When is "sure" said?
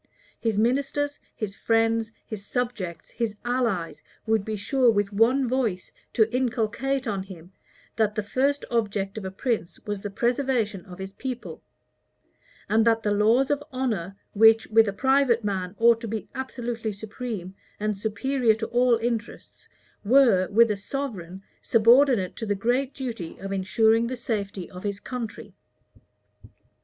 4.55-4.89